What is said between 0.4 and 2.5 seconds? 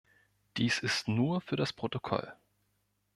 Dies nur für das Protokoll.